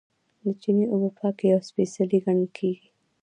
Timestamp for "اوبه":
0.91-1.09